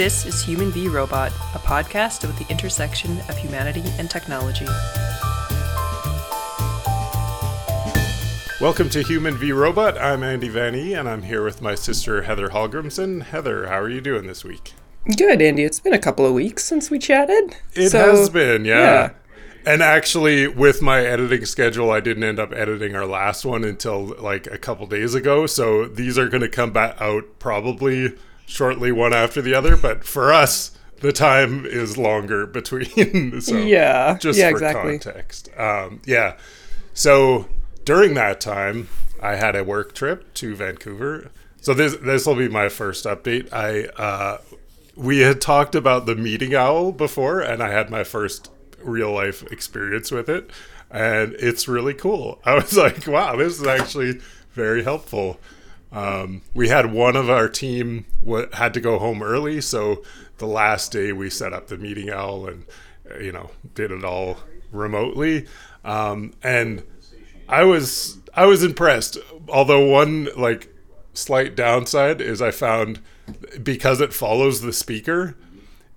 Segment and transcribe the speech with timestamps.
[0.00, 4.64] This is Human v Robot, a podcast about the intersection of humanity and technology.
[8.62, 9.98] Welcome to Human v Robot.
[9.98, 13.24] I'm Andy Van E, and I'm here with my sister Heather Hallgrimson.
[13.24, 14.72] Heather, how are you doing this week?
[15.18, 15.64] Good, Andy.
[15.64, 17.56] It's been a couple of weeks since we chatted.
[17.74, 18.78] It so- has been, yeah.
[18.80, 19.10] yeah.
[19.66, 24.16] And actually, with my editing schedule, I didn't end up editing our last one until
[24.18, 25.46] like a couple days ago.
[25.46, 28.14] So these are going to come back out probably
[28.50, 29.76] shortly, one after the other.
[29.76, 33.40] But for us, the time is longer between.
[33.40, 34.98] so Yeah, just yeah, for exactly.
[34.98, 35.48] context.
[35.56, 36.36] Um, yeah.
[36.92, 37.46] So
[37.84, 38.88] during that time,
[39.22, 41.30] I had a work trip to Vancouver.
[41.60, 43.52] So this this will be my first update.
[43.52, 44.38] I uh,
[44.96, 48.50] we had talked about the meeting owl before, and I had my first
[48.82, 50.50] real life experience with it,
[50.90, 52.40] and it's really cool.
[52.44, 54.20] I was like, wow, this is actually
[54.52, 55.38] very helpful.
[55.92, 60.02] Um, we had one of our team w- had to go home early, so
[60.38, 62.64] the last day we set up the meeting owl and
[63.10, 64.38] uh, you know did it all
[64.70, 65.46] remotely,
[65.84, 66.84] um, and
[67.48, 69.18] I was I was impressed.
[69.48, 70.72] Although one like
[71.12, 73.00] slight downside is I found
[73.62, 75.36] because it follows the speaker,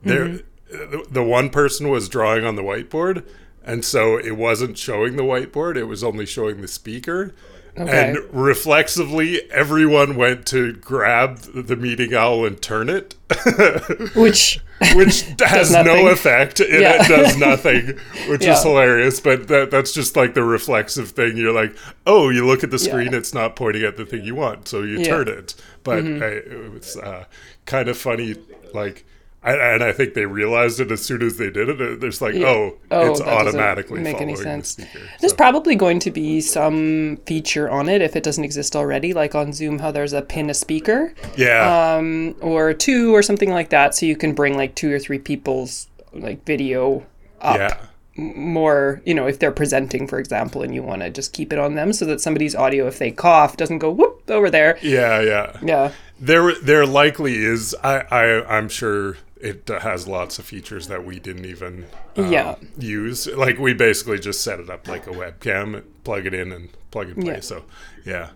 [0.01, 3.25] there the, the one person was drawing on the whiteboard,
[3.63, 5.77] and so it wasn't showing the whiteboard.
[5.77, 7.33] It was only showing the speaker.
[7.75, 8.09] Okay.
[8.11, 13.15] And reflexively, everyone went to grab the meeting owl and turn it,
[14.15, 14.59] Which,
[14.93, 16.59] which has no effect.
[16.59, 17.03] It, Yeah.
[17.03, 18.53] it does nothing, which Yeah.
[18.53, 19.19] is hilarious.
[19.19, 21.35] But that, that's just like the reflexive thing.
[21.35, 23.17] You're like, oh, you look at the screen, Yeah.
[23.17, 25.55] it's not pointing at the thing you want, so you turn it.
[25.83, 27.25] But I, it was uh,
[27.65, 28.35] kind of funny,
[28.73, 29.03] like.
[29.43, 31.99] I, and I think they realized it as soon as they did it.
[31.99, 34.75] There's like, oh, Oh, it's automatically make any sense.
[34.75, 35.05] the speaker.
[35.19, 39.13] there's So- probably going to be some feature on it if it doesn't exist already,
[39.13, 43.51] like on Zoom, how there's a pin a speaker yeah, um, or two or something
[43.51, 47.05] like that, so you can bring like two or three people's like video
[47.41, 47.57] up.
[47.57, 47.77] yeah.
[48.15, 51.59] more, you know, if they're presenting, for example, and you want to just keep it
[51.59, 54.77] on them so that somebody's audio, if they cough, doesn't go whoop over there.
[54.81, 55.57] Yeah, yeah.
[55.63, 55.91] Yeah.
[56.19, 57.75] There, there likely is.
[57.83, 61.85] I, I, I'm sure it has lots of features that we didn't even
[62.17, 62.55] um, Yeah.
[62.77, 63.27] use.
[63.27, 67.07] Like we basically just set it up like a webcam, plug it in, and plug
[67.09, 67.33] and play.
[67.35, 67.39] Yeah.
[67.41, 67.63] So,
[68.05, 68.29] yeah.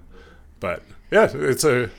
[0.59, 1.90] But yeah, it's a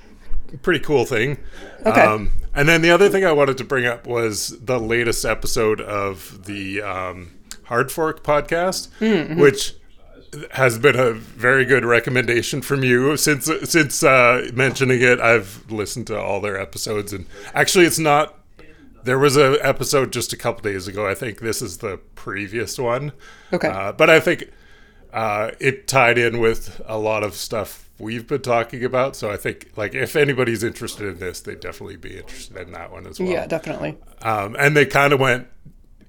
[0.63, 1.39] pretty cool thing.
[1.87, 2.01] Okay.
[2.01, 5.81] Um, and then the other thing I wanted to bring up was the latest episode
[5.81, 9.41] of the um, Hard Fork podcast, Mm-hmm.
[9.41, 9.75] which
[10.51, 15.21] has been a very good recommendation from you since since uh, mentioning it.
[15.21, 17.25] I've listened to all their episodes, and
[17.55, 18.38] actually, it's not.
[19.05, 21.09] There was a episode just a couple days ago.
[21.09, 23.13] I think this is the previous one.
[23.53, 23.69] Okay.
[23.69, 24.51] Uh, but I think
[25.13, 29.17] uh, it tied in with a lot of stuff we've been talking about.
[29.17, 32.93] So I think, like, if anybody's interested in this, they'd definitely be interested in that
[32.93, 33.29] one as well.
[33.29, 33.97] Yeah, definitely.
[34.23, 35.49] Um, and they kind of went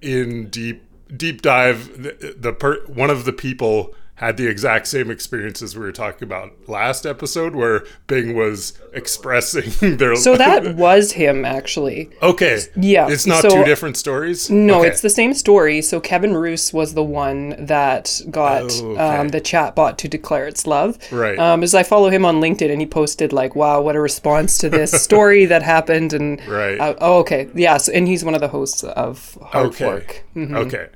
[0.01, 0.83] in deep
[1.15, 2.01] deep dive.
[2.01, 6.25] The, the per, one of the people had the exact same experiences we were talking
[6.25, 10.15] about last episode, where Bing was expressing their.
[10.15, 12.09] So that was him, actually.
[12.21, 14.49] okay, Yeah, it's not so- two different stories.
[14.49, 14.89] No, Okay.
[14.89, 15.81] it's the same story.
[15.81, 18.99] So Kevin Roose was the one that got Oh, okay.
[19.01, 20.97] um, the chatbot to declare its love.
[21.11, 21.39] Right.
[21.39, 24.57] Um, as I follow him on LinkedIn, and he posted like, "Wow, what a response
[24.59, 26.79] to this story that happened!" And Right.
[26.79, 29.85] uh, oh, okay, yes, and he's one of the hosts of Hard okay.
[29.85, 30.23] Fork.
[30.35, 30.55] Mhm.
[30.67, 30.87] Okay.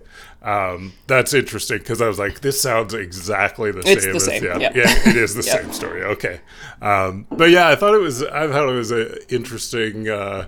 [0.44, 4.12] Um, that's interesting because I was like, this sounds exactly the It's same.
[4.12, 4.72] the as, same, Yeah, yeah.
[4.76, 5.62] yeah, it is the Yeah.
[5.62, 6.04] same story.
[6.04, 6.42] Okay.
[6.82, 8.22] Um, but yeah, I thought it was.
[8.24, 10.48] I thought it was a interesting, uh,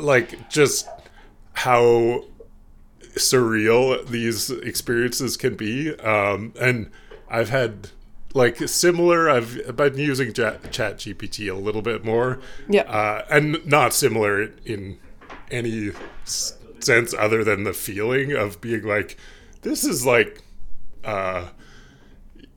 [0.00, 0.88] like just
[1.52, 2.24] how
[3.14, 5.94] surreal these experiences can be.
[6.00, 6.90] Um, and
[7.28, 7.90] I've had
[8.34, 9.30] like similar.
[9.30, 12.40] I've been using Chat, Chat GPT a little bit more.
[12.68, 12.82] Yeah.
[12.82, 14.98] Uh, and not similar in
[15.50, 15.92] any
[16.24, 19.16] s- sense other than the feeling of being like,
[19.62, 20.40] this is like,
[21.04, 21.48] uh,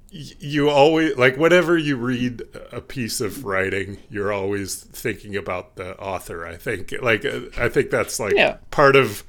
[0.09, 2.41] you always like whenever you read
[2.71, 7.68] a piece of writing you're always thinking about the author i think like uh, i
[7.68, 8.56] think that's like Yeah.
[8.71, 9.24] part of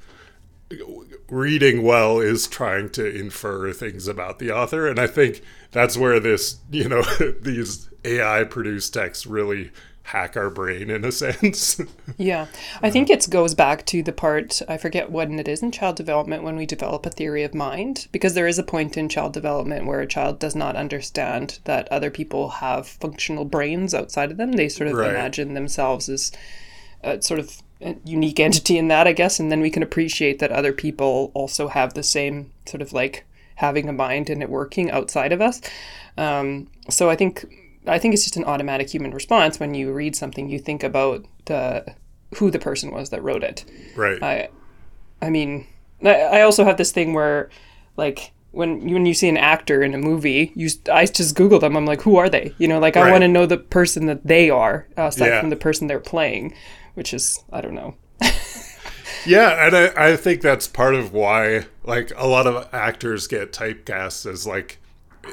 [1.29, 5.41] reading well is trying to infer things about the author and i think
[5.71, 7.01] that's where this you know
[7.41, 9.71] these ai produced texts really
[10.09, 11.79] hack our brain in a sense
[12.17, 12.47] Yeah,
[12.81, 15.95] I think it goes back to the part I forget when it is in child
[15.95, 19.33] development when we develop a theory of mind because there is a point in child
[19.33, 24.37] development where a child does not understand that other people have functional brains outside of
[24.37, 24.53] them.
[24.53, 25.11] They sort of Right.
[25.11, 26.31] imagine themselves as
[27.03, 30.39] a sort of a unique entity in that, I guess, and then we can appreciate
[30.39, 33.25] that other people also have the same sort of like
[33.55, 35.61] having a mind and it working outside of us.
[36.17, 37.45] Um, so I think
[37.87, 40.49] I think it's just an automatic human response when you read something.
[40.49, 41.85] You think about the
[42.35, 43.65] who the person was that wrote it.
[43.95, 44.21] Right.
[44.21, 44.49] I,
[45.21, 45.65] I mean,
[46.03, 47.49] I, I also have this thing where,
[47.97, 51.75] like, when when you see an actor in a movie, you I just Google them.
[51.75, 52.53] I'm like, who are they?
[52.57, 53.11] You know, like I Right.
[53.11, 55.39] want to know the person that they are, aside Yeah.
[55.39, 56.53] from the person they're playing,
[56.95, 57.95] which is I don't know.
[59.25, 63.51] Yeah, and I, I think that's part of why like a lot of actors get
[63.51, 64.78] typecast as like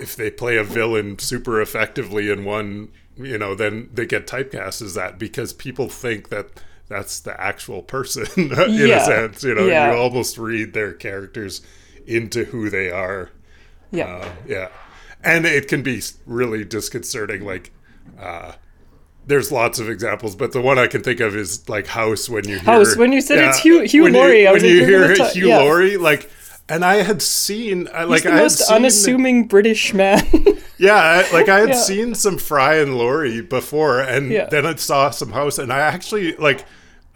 [0.00, 4.82] if they play a villain super effectively in one, you know, then they get typecast
[4.82, 6.48] as that because people think that
[6.88, 9.02] that's the actual person in Yeah.
[9.02, 9.42] a sense.
[9.42, 9.92] You know, Yeah.
[9.92, 11.60] you almost read their characters
[12.06, 13.30] into who they are.
[13.90, 14.68] Yeah, Uh, yeah,
[15.24, 17.44] and it can be really disconcerting.
[17.44, 17.72] Like,
[18.20, 18.52] uh,
[19.26, 22.28] there's lots of examples, but the one I can think of is like House.
[22.28, 24.62] When you hear House, when you said it's Hugh- Hugh when Laurie, you, I was
[24.62, 25.58] when you hear gonna Hugh yeah.
[25.58, 26.30] Laurie, like,
[26.68, 30.22] and I had seen, I- like, He's the I had most seen, unassuming British man.
[30.78, 31.74] yeah, I, like I had Yeah.
[31.80, 34.46] seen some Fry and Laurie before, and Yeah.
[34.46, 36.64] then I saw some House, and I actually like.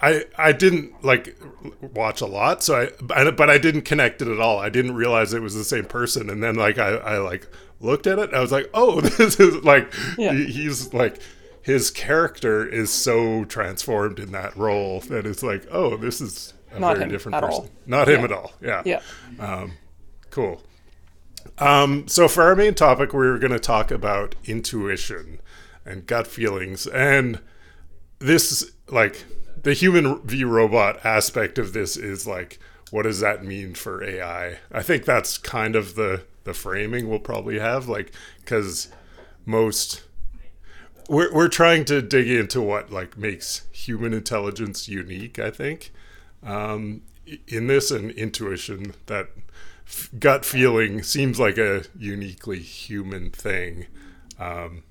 [0.02, 1.36] I, I didn't like
[1.82, 4.58] watch a lot, so I I- but I didn't connect it at all.
[4.58, 7.46] I didn't realize it was the same person, and then like I, I like
[7.80, 10.32] looked at it, I was like, oh, this is like Yeah.
[10.32, 11.20] he's like
[11.60, 16.78] his character is so transformed in that role that it's like, oh, this is a
[16.80, 17.64] Not very him different at person.
[17.64, 17.70] all.
[17.86, 18.24] Not him Yeah.
[18.24, 18.52] at all.
[18.60, 18.82] Yeah.
[18.84, 19.66] yeah,
[20.30, 20.62] Cool.
[21.58, 25.40] Um, so for our main topic, we're going to talk about intuition
[25.84, 27.40] and gut feelings, and
[28.18, 29.24] this like
[29.62, 32.58] the human v robot aspect of this is like,
[32.90, 34.58] what does that mean for AI?
[34.70, 38.88] I think that's kind of the the framing we'll probably have, like because
[39.44, 40.02] most
[41.08, 45.38] we're we're trying to dig into what like makes human intelligence unique.
[45.38, 45.92] I think
[46.42, 47.02] um,
[47.48, 49.28] in this and intuition that
[49.86, 53.86] f- gut feeling seems like a uniquely human thing.
[54.38, 54.82] Um,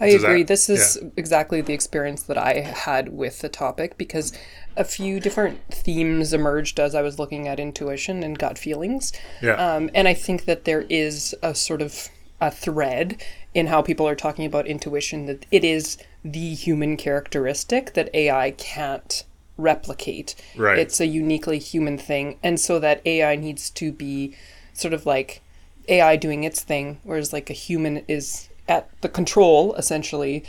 [0.00, 0.42] I Does that- agree.
[0.42, 4.32] this is exactly the experience that I had with the topic because
[4.76, 9.12] a few different themes emerged as I was looking at intuition and gut feelings.
[9.40, 12.08] yeah, Um, and I think that there is a sort of
[12.40, 13.22] a thread
[13.54, 18.50] in how people are talking about intuition that it is the human characteristic that AI
[18.50, 19.22] can't
[19.56, 20.34] replicate.
[20.56, 20.78] Right.
[20.78, 22.38] It's a uniquely human thing.
[22.42, 24.36] And so that AI needs to be
[24.72, 25.42] sort of like
[25.88, 30.44] AI doing its thing, whereas like a human is at the control, essentially,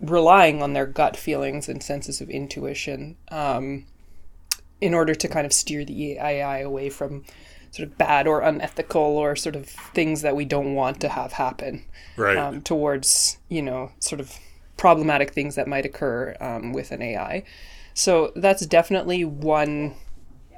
[0.00, 3.84] relying on their gut feelings and senses of intuition um,
[4.80, 7.24] in order to kind of steer the AI away from
[7.70, 11.32] sort of bad or unethical or sort of things that we don't want to have
[11.32, 11.84] happen
[12.16, 12.36] right.
[12.36, 14.36] um, towards you know sort of
[14.76, 17.44] problematic things that might occur um, with an AI.
[18.00, 19.94] So that's definitely one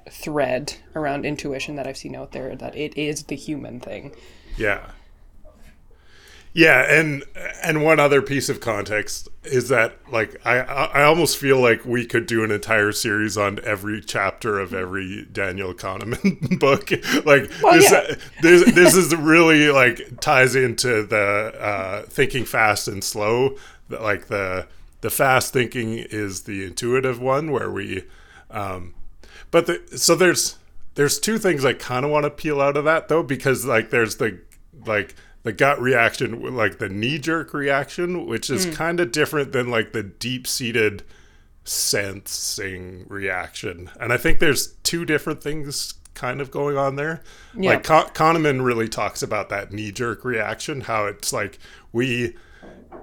[0.08, 4.14] thread around intuition that I've seen out there that it is the human thing.
[4.56, 4.92] Yeah.
[6.52, 7.24] Yeah, and
[7.64, 12.06] and one other piece of context is that like I I almost feel like we
[12.06, 16.92] could do an entire series on every chapter of every Daniel Kahneman book.
[17.26, 18.14] like Well, this, yeah.
[18.40, 23.56] this this is really like ties into the uh, thinking fast and slow.
[23.88, 24.68] Like the
[25.02, 28.04] the fast thinking is the intuitive one where we
[28.50, 28.94] um,
[29.50, 30.56] but the, so there's
[30.94, 33.90] there's two things I kind of want to peel out of that though because like
[33.90, 34.40] there's the
[34.86, 39.70] like the gut reaction like the knee jerk reaction which is kind of different than
[39.70, 41.02] like the deep seated
[41.64, 43.90] sensing reaction.
[44.00, 47.22] And I think there's two different things kind of going on there.
[47.56, 47.70] Yeah.
[47.70, 51.58] like Ka- Kahneman really talks about that knee jerk reaction how it's like
[51.92, 52.36] we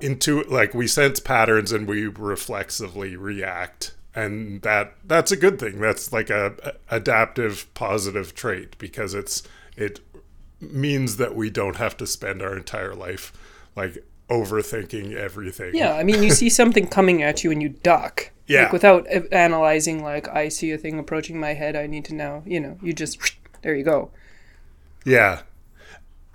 [0.02, 5.80] into like we sense patterns and we reflexively react and that that's a good thing
[5.80, 9.44] that's like a, a adaptive positive trait because it's
[9.76, 10.00] it
[10.62, 13.32] means that we don't have to spend our entire life
[13.76, 18.32] like overthinking everything Yeah, I mean, you see something coming at you and you duck.
[18.48, 18.64] Yeah.
[18.64, 22.44] Like without analyzing, like, I see a thing approaching my head, I need to know,
[22.46, 23.20] you know, you just,
[23.62, 24.12] there you go.
[25.06, 25.42] Yeah.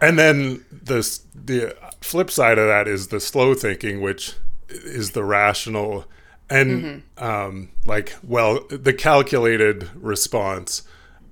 [0.01, 4.35] And then this the flip side of that is the slow thinking, which
[4.69, 6.05] is the rational
[6.51, 10.83] and um, like well the calculated response.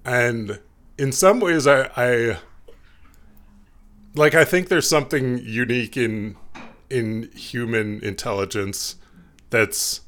[0.05, 0.59] And
[0.97, 2.39] in some ways, I, I
[4.15, 6.37] like I think there's something unique in
[6.89, 8.97] in human intelligence
[9.51, 10.01] that's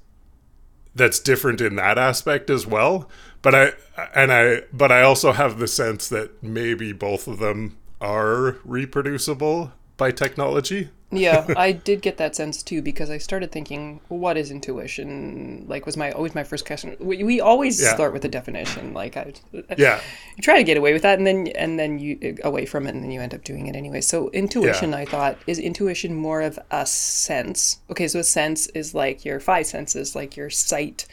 [0.94, 3.08] that's different in that aspect as well.
[3.42, 3.72] But i
[4.14, 9.72] and i but i also have the sense that maybe both of them are reproducible
[9.96, 14.50] by technology Yeah, I did get that sense too because I started thinking, what is
[14.50, 15.64] intuition?
[15.68, 16.96] Like, was my always my first question.
[16.98, 17.94] We, we always Yeah.
[17.94, 18.92] start with the definition.
[18.94, 19.32] Like, I,
[19.76, 20.02] yeah
[20.36, 22.94] you try to get away with that, and then and then you away from it,
[22.94, 24.00] and then you end up doing it anyway.
[24.00, 24.98] So intuition, Yeah.
[24.98, 27.78] I thought, is intuition more of a sense?
[27.90, 31.06] Okay, so a sense is like your five senses, like your sight,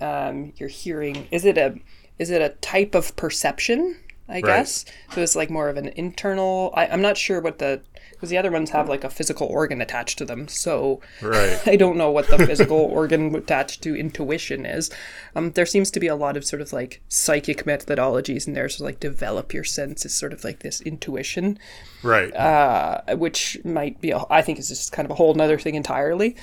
[0.00, 1.26] um, your hearing.
[1.30, 1.76] Is it a
[2.18, 3.96] is it a type of perception?
[4.28, 4.42] I Right.
[4.42, 5.20] guess so.
[5.22, 6.72] It's like more of an internal.
[6.76, 7.82] I, I'm not sure what the
[8.20, 10.46] because the other ones have like a physical organ attached to them.
[10.46, 11.58] So Right.
[11.66, 14.90] I don't know what the physical organ attached to intuition is.
[15.34, 18.68] Um, there seems to be a lot of sort of like psychic methodologies in there,
[18.68, 21.58] so like develop your sense is sort of like this intuition
[22.02, 22.30] Right.
[22.36, 25.74] uh, which might be, a, I think, is just kind of a whole nother thing
[25.74, 26.36] entirely.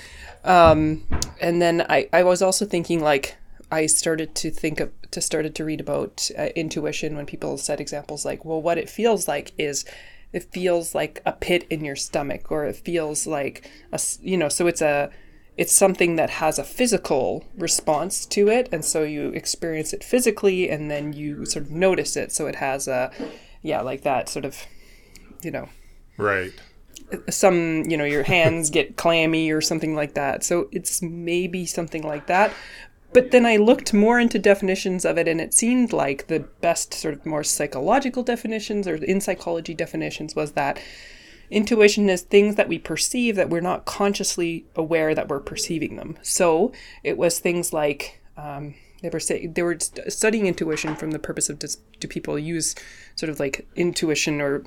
[0.43, 1.03] Um,
[1.39, 3.37] and then I, I was also thinking like
[3.71, 7.79] I started to think of, to started to read about uh, intuition when people said
[7.81, 9.85] examples like, well, what it feels like is
[10.33, 14.49] it feels like a pit in your stomach, or it feels like a you know,
[14.49, 15.09] so it's a
[15.57, 20.69] it's something that has a physical response to it and so you experience it physically
[20.69, 23.11] and then you sort of notice it so it has a
[23.63, 24.65] yeah like that sort of
[25.41, 25.67] you know
[26.17, 26.53] right.
[27.29, 32.03] some you know your hands get clammy or something like that so it's maybe something
[32.03, 32.53] like that
[33.13, 36.93] but then i looked more into definitions of it and it seemed like the best
[36.93, 40.79] sort of more psychological definitions or in psychology definitions was that
[41.49, 46.17] intuition is things that we perceive that we're not consciously aware that we're perceiving them
[46.21, 46.71] so
[47.03, 51.19] it was things like um, they were say, they were st- studying intuition from the
[51.19, 52.75] purpose of does, do people use
[53.15, 54.63] sort of like intuition or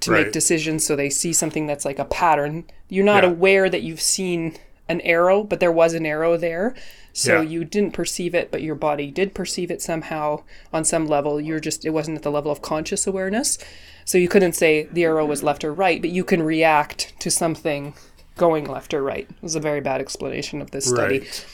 [0.00, 0.24] to Right.
[0.24, 3.30] make decisions so they see something that's like a pattern you're not Yeah.
[3.30, 4.56] aware that you've seen
[4.88, 6.74] an arrow but there was an arrow there
[7.12, 7.48] so Yeah.
[7.48, 11.60] you didn't perceive it but your body did perceive it somehow on some level you're
[11.60, 13.58] just it wasn't at the level of conscious awareness
[14.04, 17.30] so you couldn't say the arrow was left or right but you can react to
[17.30, 17.94] something
[18.36, 21.46] going left or right it was a very bad explanation of this study Right.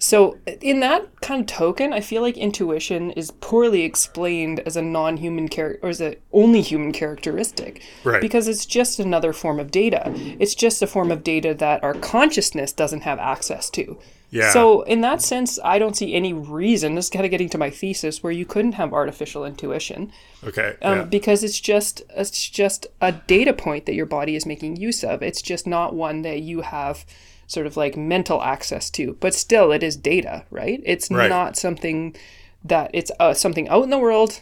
[0.00, 4.82] so, in that kind of token, I feel like intuition is poorly explained as a
[4.82, 8.20] non-human character or as a only human characteristic, Right.
[8.20, 10.12] Because it's just another form of data.
[10.38, 13.98] It's just a form of data that our consciousness doesn't have access to.
[14.30, 14.50] Yeah.
[14.50, 16.94] So, in that sense, I don't see any reason.
[16.94, 20.12] This is kind of getting to my thesis where you couldn't have artificial intuition
[20.44, 20.76] Okay.
[20.82, 21.04] um, yeah.
[21.04, 25.22] because it's just it's just a data point that your body is making use of.
[25.22, 27.06] It's just not one that you have
[27.46, 29.16] sort of like mental access to.
[29.20, 30.82] But still, it is data, right?
[30.84, 31.30] It's Right.
[31.30, 32.14] not something
[32.62, 34.40] that it's uh, something out in the world.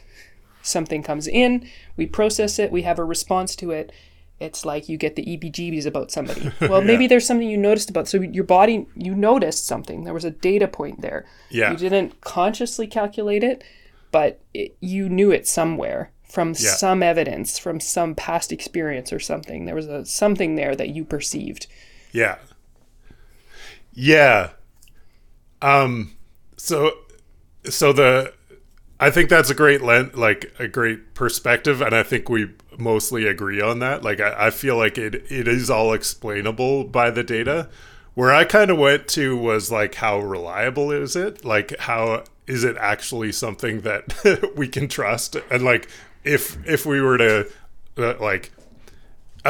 [0.62, 3.92] Something comes in, we process it, we have a response to it.
[4.38, 6.52] It's like you get the EBGBs about somebody.
[6.60, 8.06] Well, maybe there's something you noticed about.
[8.06, 10.04] So your body, you noticed something.
[10.04, 11.24] There was a data point there.
[11.48, 11.70] Yeah.
[11.70, 13.64] You didn't consciously calculate it,
[14.12, 16.54] but it, you knew it somewhere from Yeah.
[16.74, 19.64] some evidence, from some past experience or something.
[19.64, 21.66] There was a something there that you perceived.
[22.12, 22.36] Yeah.
[23.94, 24.50] Yeah.
[25.62, 26.16] Um
[26.58, 26.92] so
[27.64, 28.34] so the
[28.98, 33.26] I think that's a great lens like a great perspective and I think we mostly
[33.26, 34.02] agree on that.
[34.02, 37.68] Like I, I feel like it it is all explainable by the data.
[38.14, 41.44] Where I kind of went to was like how reliable is it?
[41.44, 45.36] Like how is it actually something that we can trust?
[45.50, 45.88] And like
[46.24, 47.50] if if we were to
[47.98, 48.52] uh, like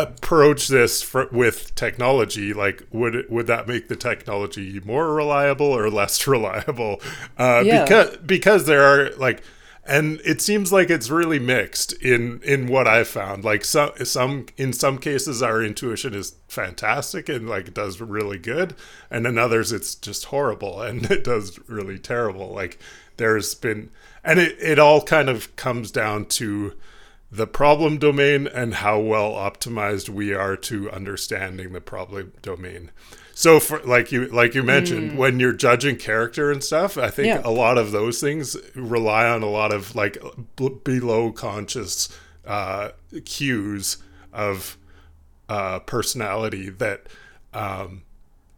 [0.02, 5.90] approach this for, with technology like would would that make the technology more reliable or
[5.90, 7.00] less reliable?
[7.38, 7.84] Uh, Yeah.
[7.84, 9.42] because because there are like
[9.88, 13.44] and it seems like it's really mixed in in what i found.
[13.44, 18.74] Like some some in some cases our intuition is fantastic and like does really good
[19.10, 22.48] and in others it's just horrible and it does really terrible.
[22.52, 22.78] Like
[23.16, 23.90] there's been
[24.24, 26.72] and it, it all kind of comes down to
[27.36, 32.90] the problem domain and how well optimized we are to understanding the problem domain.
[33.34, 37.26] So for like you like you mentioned when you're judging character and stuff, I think
[37.28, 37.42] Yeah.
[37.44, 40.16] a lot of those things rely on a lot of like
[40.56, 42.08] b- below conscious
[42.46, 42.90] uh,
[43.26, 43.98] cues
[44.32, 44.78] of
[45.50, 47.06] uh, personality that
[47.52, 48.02] um,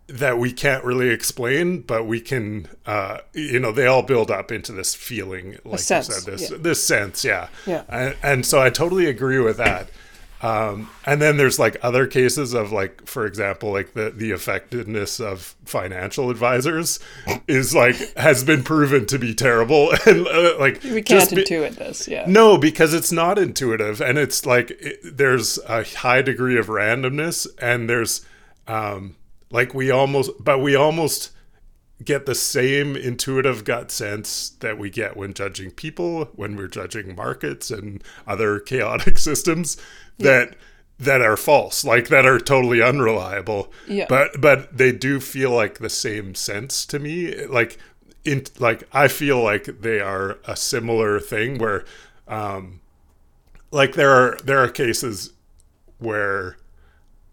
[0.08, 4.50] that we can't really explain, but we can, uh, you know, they all build up
[4.50, 6.56] into this feeling, like sense, you said, this yeah.
[6.60, 7.84] this sense, yeah, Yeah.
[7.88, 9.88] and, and so I totally agree with that.
[10.40, 15.18] Um, and then there's like other cases of like, for example, like the the effectiveness
[15.18, 17.00] of financial advisors
[17.48, 21.74] is like has been proven to be terrible, and uh, like We can't be- intuit
[21.74, 22.24] this, yeah.
[22.28, 27.46] no, because it's not intuitive, and it's like it, there's a high degree of randomness,
[27.60, 28.24] and there's
[28.68, 29.16] um,
[29.50, 31.30] like we almost, but we almost
[32.04, 37.14] get the same intuitive gut sense that we get when judging people, when we're judging
[37.14, 39.76] markets and other chaotic systems
[40.18, 40.54] that
[41.00, 43.72] that are false, like that are totally unreliable.
[43.86, 44.06] Yeah.
[44.08, 47.46] But but they do feel like the same sense to me.
[47.46, 47.78] Like
[48.24, 51.84] in like I feel like they are a similar thing where
[52.26, 52.80] um
[53.70, 55.32] like there are there are cases
[55.98, 56.56] where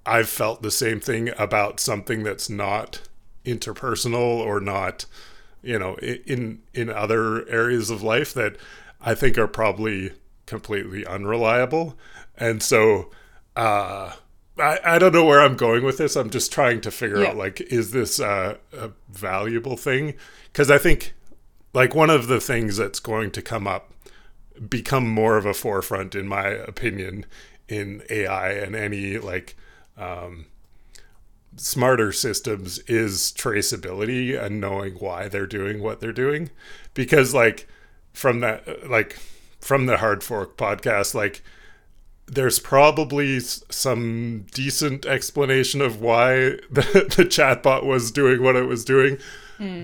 [0.05, 3.01] I've felt the same thing about something that's not
[3.45, 5.05] interpersonal or not
[5.63, 8.55] you know, in in other areas of life that
[9.01, 10.12] I think are probably
[10.45, 11.97] completely unreliable.
[12.38, 13.09] And so
[13.55, 14.13] uh
[14.57, 16.15] I, I don't know where I'm going with this.
[16.15, 17.29] I'm just trying to figure Yeah.
[17.29, 20.13] out like is this uh, a valuable thing?
[20.51, 21.13] Because I think
[21.74, 23.91] like one of the things that's going to come up
[24.69, 27.25] become more of a forefront in my opinion
[27.67, 29.55] in AI and any like
[29.97, 30.45] um,
[31.57, 36.49] smarter systems is traceability and knowing why they're doing what they're doing.
[36.93, 37.67] Because like
[38.13, 39.17] from that like
[39.59, 41.43] from the hard fork podcast like
[42.27, 46.35] there's probably some decent explanation of why
[46.71, 49.17] the, the chatbot was doing what it was doing.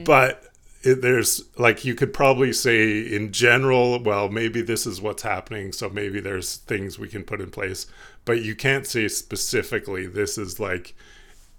[0.03, 0.43] But
[0.83, 5.71] it, there's like you could probably say in general well maybe this is what's happening
[5.71, 7.85] so maybe there's things we can put in place
[8.25, 10.93] but you can't say specifically this is like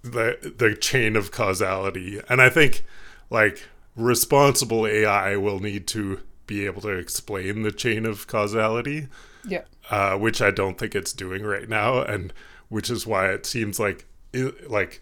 [0.03, 2.83] the the chain of causality and i think
[3.29, 3.63] like
[3.95, 9.07] responsible ai will need to be able to explain the chain of causality
[9.45, 9.63] Yeah.
[9.89, 12.33] uh, which I don't think it's doing right now, and
[12.67, 15.01] which is why it seems like it, like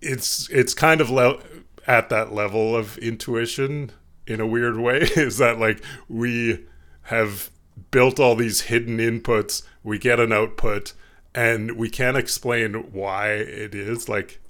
[0.00, 1.40] it's it's kind of le-
[1.86, 3.92] at that level of intuition
[4.26, 5.00] in a weird way.
[5.16, 6.64] Is that like we
[7.02, 7.50] have
[7.90, 10.92] built all these hidden inputs, we get an output,
[11.34, 14.40] and we can't explain why it is like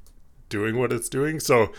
[0.49, 1.41] doing what it's doing.
[1.41, 1.73] So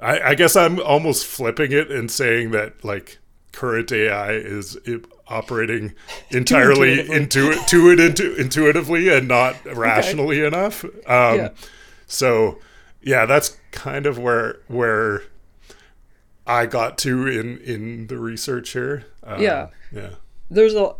[0.00, 3.18] I, I guess I'm almost flipping it and saying that like
[3.52, 5.94] current AI is i- operating
[6.30, 7.52] entirely intuitively.
[7.56, 10.84] intu- it intu- intuitively and not rationally enough.
[10.84, 11.48] Um, Yeah.
[12.06, 12.58] So
[13.02, 15.22] yeah, that's kind of where where
[16.46, 19.04] I got to in in the research here.
[19.22, 19.68] Um, Yeah.
[19.92, 20.10] yeah,
[20.50, 20.94] there's a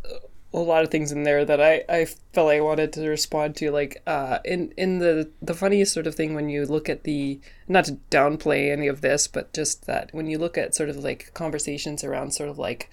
[0.55, 3.71] a lot of things in there that I, I felt I wanted to respond to.
[3.71, 7.39] Like uh, in in the the funniest sort of thing when you look at the
[7.69, 10.97] not to downplay any of this, but just that when you look at sort of
[10.97, 12.91] like conversations around sort of like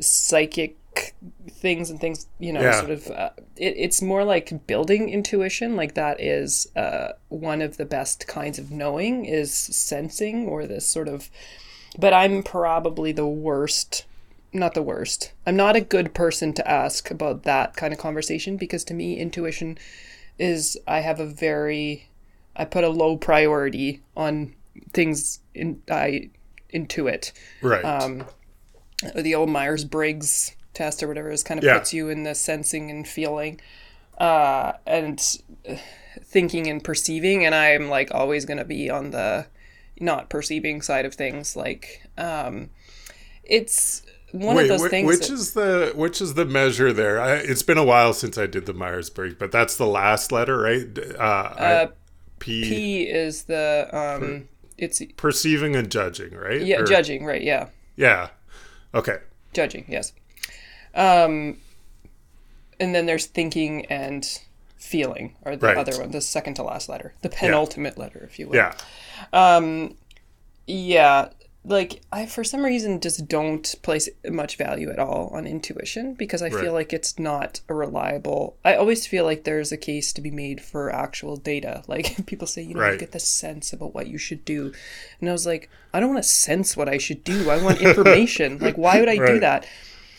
[0.00, 0.76] psychic
[1.50, 2.78] things and things you know Yeah.
[2.80, 7.76] sort of uh, it, it's more like building intuition like that is uh, one of
[7.76, 11.28] the best kinds of knowing is sensing or this sort of
[11.98, 14.06] but i'm probably the worst
[14.52, 18.56] not the worst i'm not a good person to ask about that kind of conversation
[18.56, 19.76] because to me intuition
[20.38, 22.08] is i have a very
[22.54, 24.54] i put a low priority on
[24.92, 26.30] things in i
[26.72, 27.32] intuit
[27.62, 27.84] right.
[27.84, 28.24] um,
[29.14, 31.78] the old Myers Briggs test or whatever is kind of Yeah.
[31.78, 33.60] puts you in the sensing and feeling
[34.18, 35.20] uh, and
[35.68, 35.76] uh,
[36.22, 37.44] thinking and perceiving.
[37.44, 39.46] And I'm like always going to be on the
[40.00, 41.56] not perceiving side of things.
[41.56, 42.70] Like, um,
[43.44, 45.06] it's one of Wait, those whi- things.
[45.06, 47.20] which that- is the which is the measure there?
[47.20, 50.32] I, it's been a while since I did the Myers Briggs, but that's the last
[50.32, 50.86] letter, right?
[51.18, 51.86] Uh, uh,
[52.38, 56.60] P, P is the um, it's perceiving and judging, right?
[56.60, 58.28] yeah Or- judging right yeah Yeah.
[58.94, 59.18] Okay.
[59.54, 60.12] judging yes
[60.94, 61.56] um
[62.78, 64.38] and then there's thinking and
[64.76, 65.76] feeling or the Right.
[65.78, 68.74] other one the second to last letter the penultimate letter if you will Yeah.
[69.32, 69.94] Um,
[70.66, 71.28] yeah
[71.68, 76.40] like i for some reason just don't place much value at all on intuition because
[76.40, 76.60] i Right.
[76.62, 80.30] feel like it's not a reliable i always feel like there's a case to be
[80.30, 81.82] made for actual data.
[81.88, 84.72] Like people say you know you get the sense about what you should do.
[85.20, 87.50] And i was like i don't want to sense what i should do.
[87.50, 88.58] I want information.
[88.66, 89.66] Like why would i do that?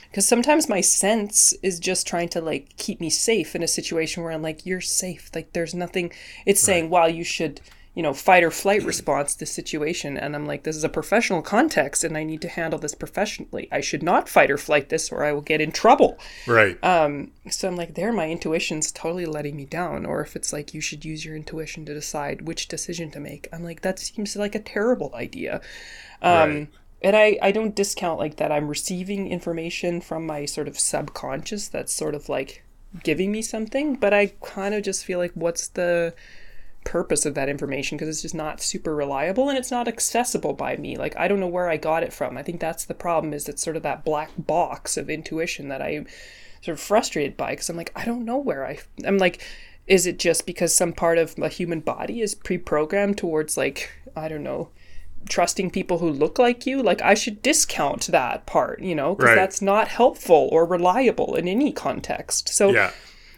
[0.10, 4.24] Because sometimes my sense is just trying to like keep me safe in a situation
[4.24, 5.30] where I'm like, you're safe.
[5.36, 6.12] Like there's nothing.
[6.46, 7.60] It's saying, well, you should,
[7.98, 10.18] you know, fight or flight response to situation.
[10.18, 13.68] And I'm like, this is a professional context, and I need to handle this professionally.
[13.72, 16.20] I should not fight or flight this, or I will get in trouble.
[16.46, 16.78] Right.
[16.84, 20.06] Um, so I'm like, there, my intuition's totally letting me down.
[20.06, 23.48] Or if it's like, you should use your intuition to decide which decision to make.
[23.52, 25.60] I'm like, that seems like a terrible idea.
[26.22, 26.68] Um, Right.
[27.02, 31.68] and I, I don't discount like that I'm receiving information from my sort of subconscious
[31.68, 32.64] that's sort of like
[33.04, 36.14] giving me something, but I kind of just feel like what's the
[36.88, 40.78] purpose of that information because it's just not super reliable and it's not accessible by
[40.78, 40.96] me.
[40.98, 42.38] Like I don't know where I got it from.
[42.38, 45.82] I think that's the problem is it's sort of that black box of intuition that
[45.82, 46.08] I'm
[46.62, 49.44] sort of frustrated by because I'm like I don't know where I I'm like
[49.86, 54.28] is it just because some part of a human body is pre-programmed towards like I
[54.30, 54.70] don't know
[55.30, 59.30] trusting people who look like you like i should discount that part you know because
[59.30, 59.36] Right.
[59.36, 62.92] that's not helpful or reliable in any context so yeah.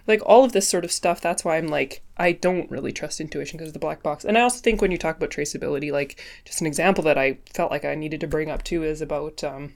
[0.09, 3.21] Like all of this sort of stuff that's why i'm like i don't really trust
[3.21, 4.25] intuition because of the black box.
[4.25, 7.37] And i also think when you talk about traceability like just an example that i
[7.53, 9.73] felt like i needed to bring up too is about um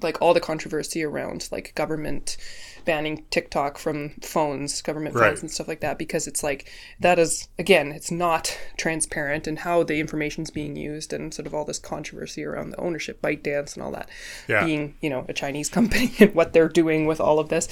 [0.00, 2.36] like all the controversy around like government
[2.84, 5.40] banning TikTok from phones, government phones, Right.
[5.42, 9.82] and stuff like that, because it's like that is again, it's not transparent and how
[9.82, 13.74] the information is being used, and sort of all this controversy around the ownership, ByteDance,
[13.74, 14.08] and all that,
[14.48, 14.64] Yeah.
[14.64, 17.68] being you know a Chinese company and what they're doing with all of this,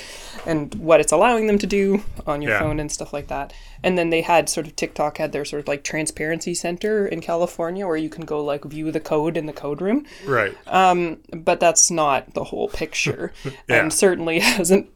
[0.47, 2.61] and what it's allowing them to do on your Yeah.
[2.61, 3.53] phone and stuff like that.
[3.83, 7.21] And then they had sort of TikTok had their sort of like transparency center in
[7.21, 10.55] California where you can go like view the code in the code room Right.
[10.67, 13.81] Um, but that's not the whole picture Yeah.
[13.83, 14.89] and certainly hasn't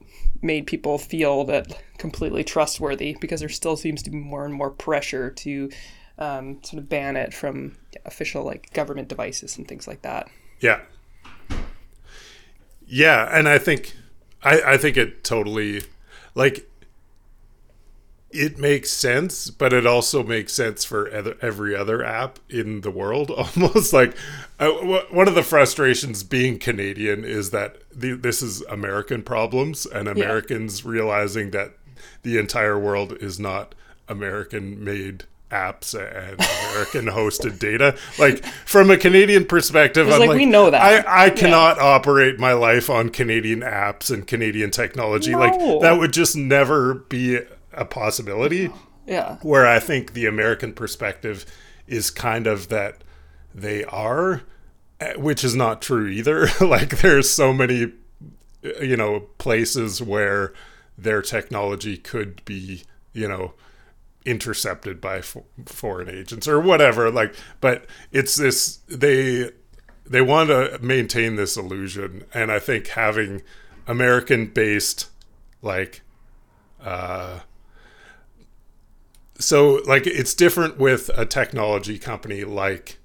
[0.44, 4.70] made people feel that completely trustworthy because there still seems to be more and more
[4.70, 5.70] pressure to
[6.18, 10.28] um, sort of ban it from official like government devices and things like that
[10.61, 10.80] Yeah.
[12.87, 13.94] Yeah, and I think
[14.42, 15.83] I, I think it totally
[16.35, 16.68] like
[18.35, 23.31] it makes sense, but it also makes sense for every other app in the world.
[23.57, 24.16] Almost like
[24.59, 24.70] uh,
[25.11, 30.85] one of the frustrations being Canadian is that the, this is American problems and Americans
[30.85, 31.75] realizing that
[32.23, 33.75] the entire world is not
[34.09, 37.97] American made apps and American hosted data.
[38.18, 41.07] Like from a Canadian perspective, I'm like, we know that.
[41.07, 45.31] I, I cannot operate my life on Canadian apps and Canadian technology.
[45.31, 45.38] No.
[45.38, 47.38] Like that would just never be
[47.76, 48.70] a possibility.
[49.06, 51.46] yeah Where I think the American perspective
[51.87, 53.04] is kind of that
[53.54, 54.42] they are,
[55.16, 56.48] which is not true either.
[56.60, 57.92] like there's so many,
[58.80, 60.52] you know, places where
[60.96, 62.82] their technology could be,
[63.12, 63.54] you know,
[64.24, 65.20] intercepted by
[65.66, 69.50] foreign agents or whatever like but it's this they
[70.06, 73.42] they want to maintain this illusion and i think having
[73.87, 75.10] american based
[75.60, 76.00] like
[76.82, 77.40] uh
[79.44, 82.98] so like it's different with a technology company like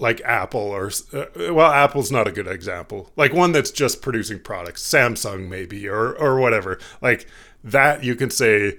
[0.00, 3.10] like apple or uh, well apple's not a good example.
[3.16, 6.78] Like one that's just producing products samsung maybe or or whatever.
[7.00, 7.28] Like
[7.62, 8.78] that you can say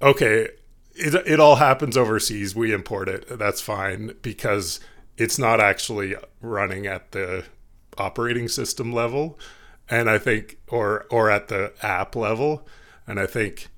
[0.00, 0.48] okay
[0.94, 4.78] it, it all happens overseas we import it that's fine because
[5.16, 7.44] it's not actually running at the
[7.98, 9.38] operating system level
[9.88, 12.66] and i think or or at the app level.
[13.06, 13.68] And i think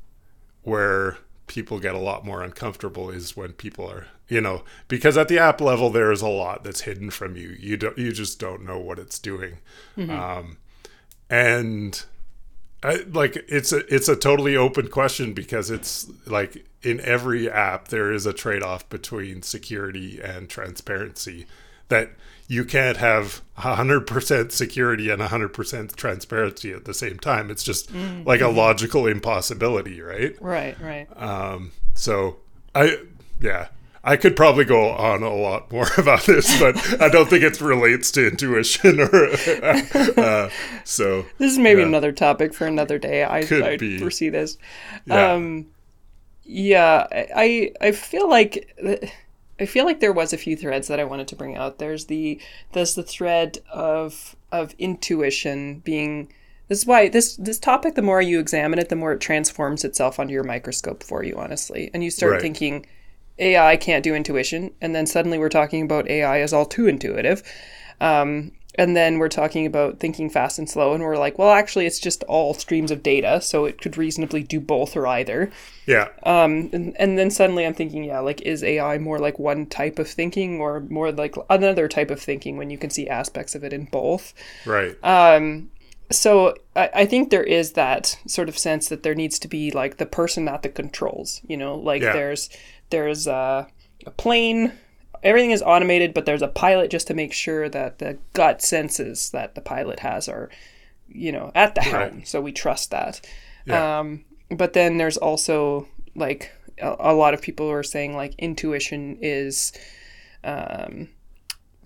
[0.63, 5.29] where people get a lot more uncomfortable is when people are you know because at
[5.29, 7.57] the app level there is a lot that's hidden from you.
[7.61, 9.59] You don't you just don't know what it's doing.
[10.11, 10.57] Um,
[11.31, 12.05] and
[12.83, 17.89] I, like it's a it's a totally open question because it's like in every app
[17.89, 21.47] there is a trade-off between security and transparency
[21.89, 22.11] that
[22.47, 27.51] you can't have 100% security and 100% transparency at the same time.
[27.51, 27.91] It's just
[28.27, 30.37] like a logical impossibility right?
[30.41, 31.07] Right right.
[31.17, 32.37] Um, so
[32.75, 32.99] I,
[33.41, 33.69] yeah,
[34.03, 37.61] I could probably go on a lot more about this, but I don't think it
[37.61, 39.29] relates to intuition or.
[40.17, 40.51] Uh,
[40.85, 41.87] so this is maybe Yeah.
[41.89, 43.25] another topic for another day.
[43.25, 43.99] I, Could I be.
[43.99, 44.59] foresee this.
[45.07, 45.67] Yeah, um
[46.47, 48.77] yeah i i feel like
[49.61, 51.79] i feel like there was a few threads that i wanted to bring out.
[51.79, 52.41] There's the
[52.73, 56.29] there's the thread of of intuition being
[56.69, 59.85] this is why this this topic the more you examine it the more it transforms
[59.85, 61.91] itself under your microscope for you honestly.
[61.93, 62.43] And you start Right.
[62.43, 62.87] thinking
[63.39, 64.71] ai can't do intuition.
[64.81, 67.43] And then suddenly we're talking about ai as all too intuitive.
[68.01, 71.87] Um, and then we're talking about thinking fast and slow, and we're like, well, actually,
[71.87, 75.51] it's just all streams of data, so it could reasonably do both or either.
[75.87, 79.67] yeah, Um, and, and then suddenly I'm thinking, yeah, like, is AI more like one
[79.67, 83.55] type of thinking or more like another type of thinking when you can see aspects
[83.55, 84.33] of it in both?
[84.65, 85.71] right, um
[86.11, 89.71] So I, I think there is that sort of sense that there needs to be
[89.71, 92.13] like the person at the controls, you know, like Yeah.
[92.13, 92.51] there's
[92.91, 93.67] there's a,
[94.07, 94.73] a plane,
[95.25, 99.31] everything is automated, but there's a pilot just to make sure that the gut senses
[99.31, 100.51] that the pilot has are,
[101.09, 102.25] you know, at the helm.
[102.25, 103.21] So we trust that.
[103.67, 104.01] Yeah.
[104.01, 109.19] Um, but then there's also like a, a lot of people are saying like intuition
[109.21, 109.73] is
[110.45, 111.09] um,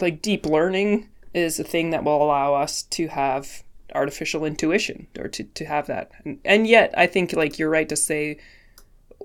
[0.00, 3.62] like deep learning is a thing that will allow us to have
[3.94, 7.88] artificial intuition or to, to have that and, and yet i think like you're right
[7.88, 8.38] to say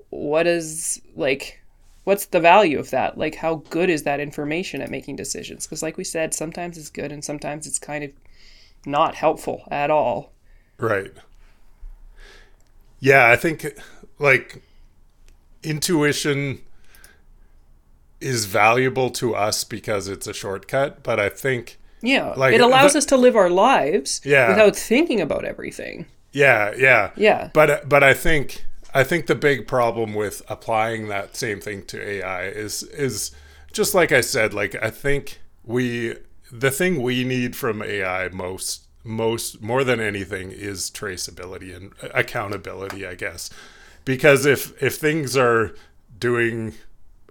[0.08, 1.60] what is like
[2.04, 5.82] what's the value of that like how good is that information at making decisions because
[5.82, 8.10] like we said sometimes it's good and sometimes it's kind of
[8.86, 10.32] not helpful at all
[10.78, 11.12] right.
[13.00, 13.66] Yeah, I think
[14.18, 14.62] like
[15.62, 16.60] intuition
[18.20, 22.94] is valuable to us because it's a shortcut, but I think yeah Like, it allows
[22.96, 24.48] us to live our lives Yeah.
[24.48, 27.50] without thinking about everything Yeah, yeah, Yeah.
[27.54, 28.64] But but I think
[28.94, 33.32] I think the big problem with applying that same thing to AI is is
[33.72, 34.54] just like I said.
[34.54, 36.16] Like I think we
[36.52, 43.06] the thing we need from AI most most more than anything is traceability and accountability,
[43.06, 43.50] I guess.
[44.04, 45.74] Because if if things are
[46.18, 46.74] doing,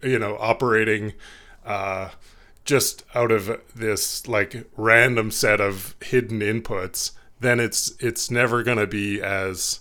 [0.01, 1.13] you know, operating
[1.65, 2.09] uh,
[2.65, 8.77] just out of this like random set of hidden inputs, then it's it's never going
[8.77, 9.79] to be as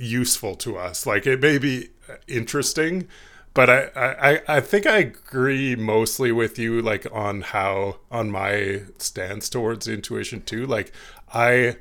[0.00, 1.06] useful to us.
[1.06, 1.90] Like it may be
[2.26, 3.08] interesting,
[3.54, 8.82] but I, I I think I agree mostly with you like on how on my
[8.98, 10.66] stance towards intuition too.
[10.66, 10.92] Like
[11.32, 11.76] I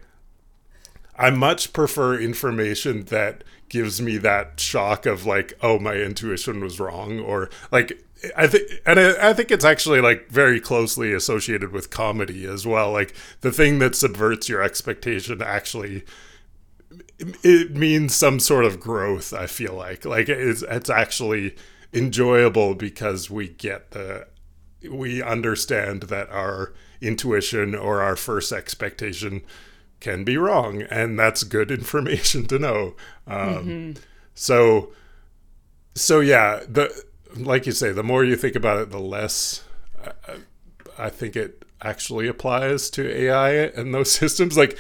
[1.18, 6.80] I much prefer information that gives me that shock of like, oh, my intuition was
[6.80, 8.04] wrong, or like
[8.36, 12.66] I think, and I, I, think it's actually like very closely associated with comedy as
[12.66, 12.92] well.
[12.92, 16.04] Like the thing that subverts your expectation actually,
[17.20, 19.34] it means some sort of growth.
[19.34, 21.56] I feel like, like it's it's actually
[21.94, 24.28] enjoyable because we get the,
[24.90, 29.42] we understand that our intuition or our first expectation
[30.00, 32.96] can be wrong, and that's good information to know.
[33.28, 33.92] Um, mm-hmm.
[34.34, 34.94] So,
[35.96, 37.04] so yeah, the
[37.36, 39.64] like you say, the more you think about it, the less
[40.04, 40.12] I,
[40.98, 44.58] I think it actually applies to AI and those systems.
[44.58, 44.78] Like,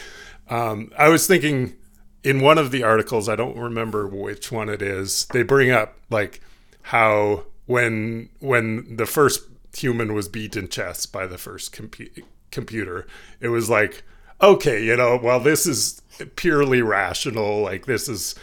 [0.49, 1.75] um, I was thinking
[2.23, 5.25] in one of the articles, I don't remember which one it is.
[5.32, 6.41] They bring up like
[6.84, 9.43] how when when the first
[9.75, 13.08] human was beat in chess by the first compu- computer,
[13.39, 14.03] it was like
[14.41, 16.01] okay, you know, well, this is
[16.36, 17.62] purely rational.
[17.62, 18.36] Like this is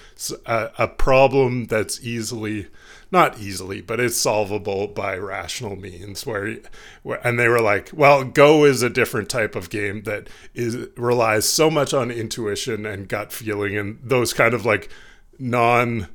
[0.47, 2.69] a, a problem that's easily
[3.17, 6.27] not easily, but it's solvable by rational means.
[6.27, 6.59] Where,
[7.03, 10.89] where, and they were like, well, Go is a different type of game that is
[10.97, 14.91] relies so much on intuition and gut feeling and those kind of like
[15.39, 16.09] non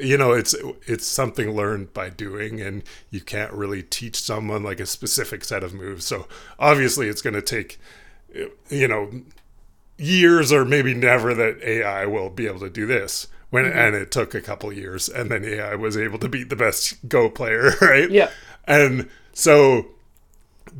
[0.00, 0.54] you know it's
[0.86, 5.62] it's something learned by doing and you can't really teach someone like a specific set
[5.62, 6.26] of moves so
[6.58, 7.78] obviously it's going to take
[8.70, 9.10] you know
[9.98, 13.78] years or maybe never that ai will be able to do this when mm-hmm.
[13.78, 17.06] and it took a couple years and then I was able to beat the best
[17.06, 18.10] Go player, right?
[18.10, 18.30] Yeah.
[18.66, 19.88] And so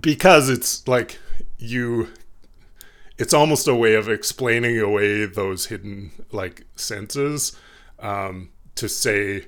[0.01, 1.19] because it's like
[1.59, 2.09] you
[3.19, 7.55] it's almost a way of explaining away those hidden like senses
[7.99, 9.45] um, to say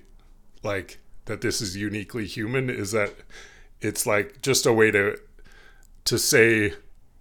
[0.63, 3.15] like that this is uniquely human is that
[3.81, 5.19] it's like just a way to
[6.05, 6.75] to say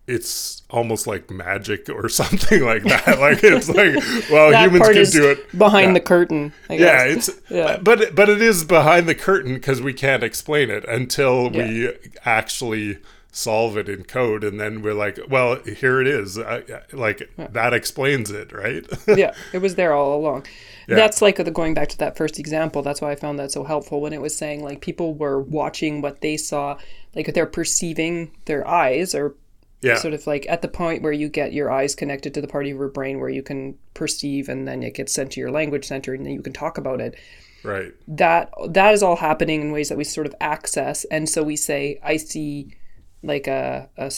[0.05, 3.19] it's almost like magic or something like that.
[3.19, 3.95] Like it's like,
[4.29, 5.93] well, humans can do it behind yeah.
[5.93, 6.53] the curtain.
[6.69, 7.77] Yeah, it's yeah.
[7.77, 11.67] but but it is behind the curtain because we can't explain it until yeah.
[11.67, 11.93] we
[12.25, 12.99] actually
[13.31, 16.37] solve it in code, and then we're like, well, here it is.
[16.37, 17.47] I, like yeah.
[17.47, 18.85] that explains it, right?
[19.07, 20.45] yeah, it was there all along.
[20.85, 22.81] That's like the going back to that first example.
[22.81, 26.01] That's why I found that so helpful when it was saying like people were watching
[26.01, 26.77] what they saw,
[27.15, 29.35] like they're perceiving their eyes or
[29.83, 29.97] yeah.
[29.97, 32.65] sort of like at the point where you get your eyes connected to the part
[32.65, 35.85] of your brain where you can perceive and then it gets sent to your language
[35.85, 37.15] center and then you can talk about it.
[37.63, 37.93] Right.
[38.07, 41.05] That that is all happening in ways that we sort of access.
[41.05, 42.73] And so we say i see
[43.21, 44.11] like a, a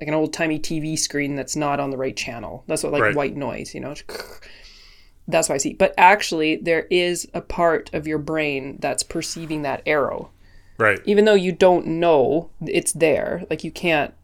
[0.00, 2.64] like an old timey tv screen that's not on the right channel.
[2.66, 3.14] That's what like right.
[3.14, 3.94] white noise you know?
[5.30, 5.74] That's what i see.
[5.74, 10.30] But actually there is a part of your brain that's perceiving that arrow.
[10.78, 11.00] Right.
[11.04, 13.44] Even though you don't know it's there.
[13.50, 14.14] Like you can't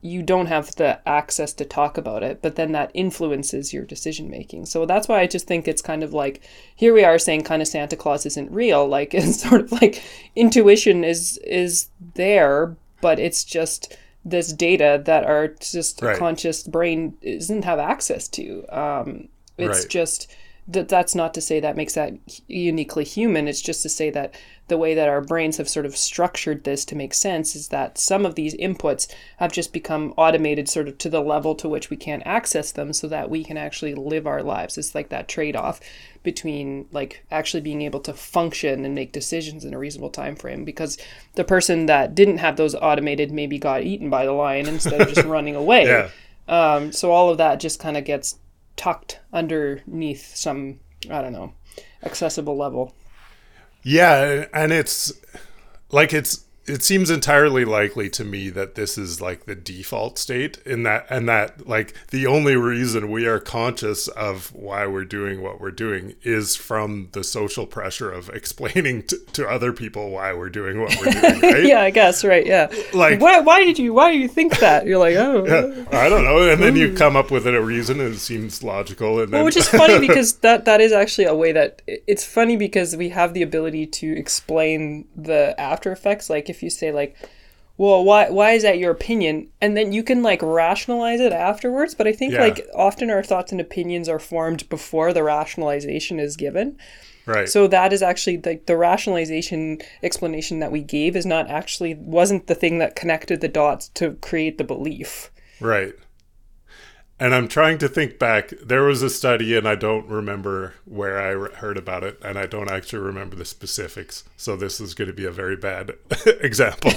[0.00, 4.30] you don't have the access to talk about it, but then that influences your decision
[4.30, 4.66] making.
[4.66, 6.42] So that's why I just think it's kind of like
[6.74, 8.86] here we are saying kind of Santa Claus isn't real.
[8.86, 10.02] Like it's sort of like
[10.36, 16.18] intuition is is there, but it's just this data that our just right.
[16.18, 18.64] conscious brain doesn't have access to.
[18.68, 19.88] Um, it's right.
[19.88, 20.32] just
[20.68, 22.14] that that's not to say that makes that
[22.46, 23.48] uniquely human.
[23.48, 24.34] It's just to say that
[24.72, 27.98] the way that our brains have sort of structured this to make sense is that
[27.98, 29.06] some of these inputs
[29.36, 32.90] have just become automated sort of to the level to which we can't access them
[32.94, 34.78] so that we can actually live our lives.
[34.78, 35.78] It's like that trade off
[36.22, 40.64] between like actually being able to function and make decisions in a reasonable time frame
[40.64, 40.96] because
[41.34, 45.12] the person that didn't have those automated maybe got eaten by the lion instead of
[45.12, 45.84] just running away.
[45.84, 46.08] Yeah.
[46.48, 48.38] Um, so all of that just kind of gets
[48.76, 50.80] tucked underneath some
[51.10, 51.52] I don't know
[52.02, 52.94] accessible level.
[53.82, 55.12] Yeah, and it's
[55.90, 60.56] like it's it seems entirely likely to me that this is like the default state
[60.64, 65.42] in that and that like the only reason we are conscious of why we're doing
[65.42, 70.32] what we're doing is from the social pressure of explaining to, to other people why
[70.32, 71.64] we're doing what we're doing right?
[71.66, 72.72] Yeah i guess right yeah.
[72.94, 74.86] Like why, why did you why do you think that?
[74.86, 75.44] You're like oh.
[75.52, 78.62] Yeah, i don't know and then you come up with a reason and it seems
[78.62, 81.82] logical and then well, which is funny because that that is actually a way that
[81.86, 86.70] it's funny because we have the ability to explain the after effects like if you
[86.70, 87.16] say like
[87.78, 89.48] well, why why is that your opinion?
[89.60, 91.94] And then you can like rationalize it afterwards.
[91.94, 92.42] But I think Yeah.
[92.42, 96.76] like often our thoughts and opinions are formed before the rationalization is given.
[97.24, 97.48] Right.
[97.48, 102.46] So that is actually like the rationalization explanation that we gave is not actually wasn't
[102.46, 105.30] the thing that connected the dots to create the belief.
[105.60, 105.94] Right.
[107.20, 108.48] And I'm trying to think back.
[108.62, 112.36] There was a study, and I don't remember where I re- heard about it, and
[112.36, 114.24] I don't actually remember the specifics.
[114.36, 115.92] So this is going to be a very bad
[116.26, 116.90] example.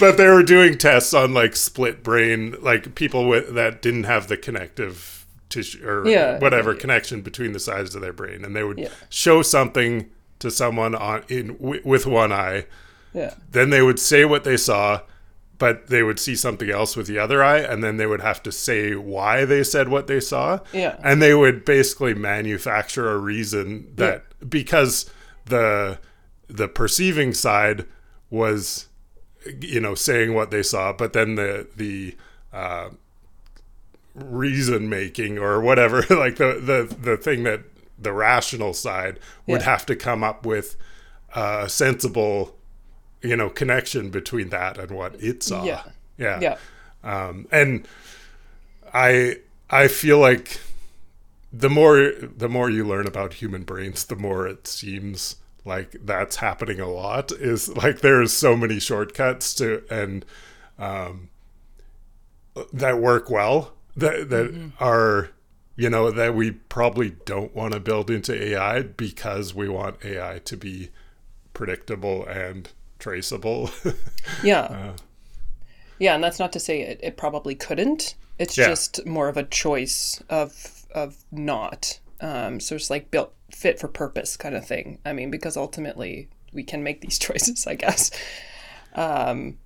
[0.00, 4.28] but they were doing tests on like split brain, like people with, that didn't have
[4.28, 6.38] the connective tissue or Yeah.
[6.38, 8.88] whatever connection between the sides of their brain, and they would Yeah.
[9.08, 12.64] show something to someone on in wi- with one eye
[13.12, 13.34] Yeah.
[13.50, 15.00] then they would say what they saw
[15.60, 18.42] but they would see something else with the other eye and then they would have
[18.42, 20.96] to say why they said what they saw Yeah.
[21.04, 25.08] and they would basically manufacture a reason that because
[25.44, 25.98] the
[26.48, 27.86] the perceiving side
[28.30, 28.86] was
[29.60, 32.16] you know saying what they saw but then the the
[32.52, 32.88] uh,
[34.14, 37.60] reason making or whatever like the the the thing that
[37.98, 39.66] the rational side would Yeah.
[39.70, 40.76] have to come up with
[41.34, 42.56] a sensible
[43.22, 45.82] you know connection between that and what it saw Yeah.
[46.18, 46.56] yeah Yeah.
[47.04, 47.86] um, and
[48.92, 50.60] I I feel like
[51.52, 56.36] the more the more you learn about human brains, the more it seems like that's
[56.36, 57.32] happening a lot.
[57.32, 60.24] Is like there's so many shortcuts to and
[60.78, 61.28] um,
[62.72, 65.30] that work well that that are
[65.76, 70.40] you know that we probably don't want to build into AI because we want AI
[70.44, 70.90] to be
[71.54, 73.70] predictable and traceable.
[74.42, 74.60] Yeah.
[74.62, 74.92] Uh.
[75.98, 78.14] yeah, and that's not to say it, it probably couldn't.
[78.38, 78.68] It's Yeah.
[78.68, 82.00] just more of a choice of of not.
[82.20, 84.98] Um, so it's like built fit for purpose kind of thing.
[85.04, 88.10] I mean, because ultimately we can make these choices, I guess.
[88.94, 89.58] Um,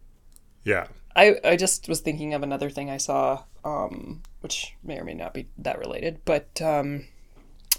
[0.64, 0.86] yeah.
[1.16, 5.14] I, I just was thinking of another thing I saw, um, which may or may
[5.14, 7.06] not be that related, but um,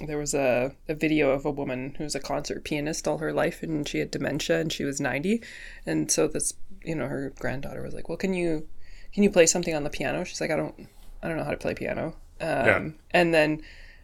[0.05, 3.63] there was a, a video of a woman who's a concert pianist all her life
[3.63, 5.41] and she had dementia and she was 90.
[5.85, 6.53] And so this,
[6.83, 8.67] you know, her granddaughter was like, well, can you,
[9.13, 10.23] can you play something on the piano?
[10.23, 10.89] She's like, I don't,
[11.23, 12.15] I don't know how to play piano.
[12.41, 12.89] Um, Yeah.
[13.11, 13.61] And then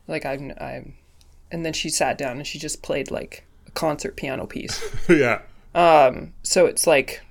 [0.07, 0.95] like, I'm, I'm,
[1.51, 5.41] and then she sat down and she just played like a concert piano piece yeah.
[5.75, 7.21] um so it's like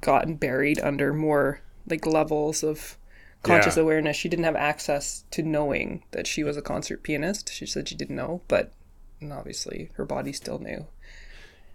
[0.00, 2.96] gotten buried under more like levels of
[3.42, 3.82] conscious Yeah.
[3.82, 7.88] awareness she didn't have access to knowing that she was a concert pianist she said
[7.88, 8.72] she didn't know but
[9.32, 10.86] obviously her body still knew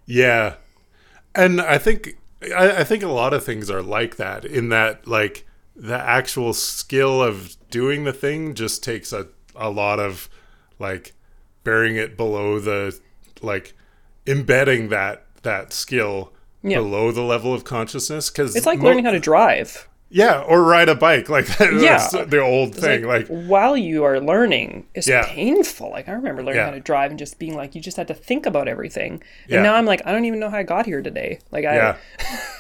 [0.06, 0.56] Yeah,
[1.34, 2.18] and I think
[2.56, 4.46] I, I think a lot of things are like that.
[4.46, 10.00] In that, like the actual skill of doing the thing just takes a a lot
[10.00, 10.30] of
[10.80, 11.14] like
[11.64, 13.00] burying it below the
[13.42, 13.74] like
[14.28, 16.78] embedding that that skill Yeah.
[16.80, 20.88] below the level of consciousness because it's like learning how to drive yeah or ride
[20.88, 22.08] a bike like Yeah.
[22.28, 25.26] the old thing like, while you are learning it's Yeah.
[25.28, 26.66] painful like i remember learning Yeah.
[26.66, 29.22] how to drive and just being like you just had to think about everything and
[29.48, 29.62] Yeah.
[29.64, 31.98] now i'm like i don't even know how i got here today like i yeah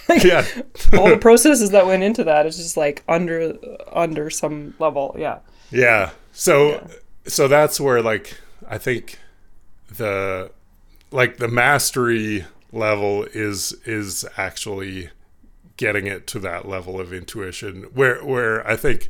[0.23, 0.45] yeah
[0.97, 3.53] all the processes that went into that is just like under
[3.93, 5.37] under some level yeah
[5.71, 6.11] Yeah.
[6.31, 6.85] So
[7.27, 9.19] so that's where like I think
[9.97, 10.51] the
[11.11, 15.09] like the mastery level is is actually
[15.77, 19.09] getting it to that level of intuition where where I think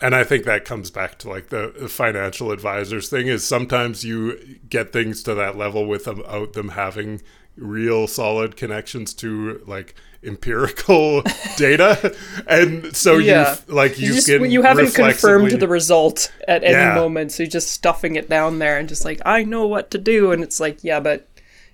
[0.00, 4.58] and I think that comes back to like the, financial advisors thing is sometimes you
[4.68, 7.22] get things to that level without them having
[7.56, 11.22] real solid connections to like empirical
[11.56, 12.14] data
[12.46, 13.56] and so Yeah.
[13.68, 16.94] you like you, you just you haven't confirmed the result at any Yeah.
[16.96, 19.98] moment so you're just stuffing it down there and just like i know what to
[19.98, 21.26] do and it's like yeah but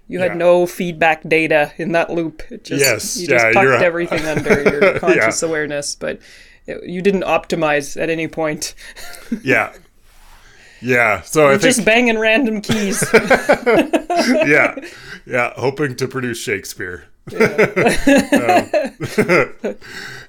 [0.08, 0.38] you had Yeah.
[0.38, 2.42] no feedback data in that loop.
[2.50, 6.18] It just Yes, you just yeah, tucked you're- everything under your conscious awareness but
[6.66, 8.74] it, you didn't optimize at any point.
[9.42, 9.72] Yeah.
[10.80, 13.02] Yeah so i you're think just banging random keys.
[14.46, 14.74] Yeah
[15.26, 17.04] yeah hoping to produce shakespeare.
[17.32, 18.70] Um,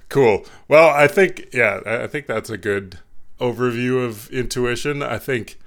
[0.09, 0.45] cool.
[0.67, 2.99] Well i think yeah i I think that's a good
[3.39, 5.01] overview of intuition.
[5.01, 5.57] I think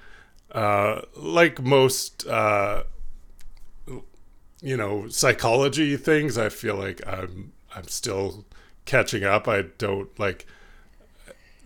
[0.52, 2.84] uh like most uh
[4.66, 8.44] you know psychology things i feel like i'm i'm still
[8.84, 9.46] catching up.
[9.48, 10.46] I don't like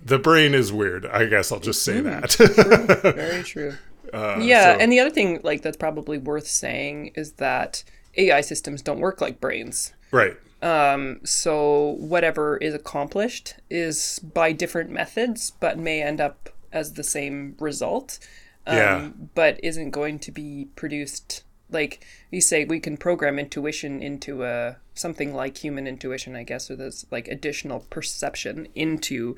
[0.04, 2.32] the brain is weird i guess i'll just say that.
[3.16, 3.74] Very true.
[4.12, 7.84] Uh, yeah so- and the other thing like that's probably worth saying is that
[8.16, 9.92] ai systems don't work like brains.
[10.10, 10.36] Right.
[10.62, 17.04] Um, so whatever is accomplished is by different methods but may end up as the
[17.04, 18.18] same result
[18.66, 19.10] um, Yeah.
[19.34, 24.76] but isn't going to be produced like you say we can program intuition into a
[24.94, 29.36] something like human intuition, I guess, or this like additional perception into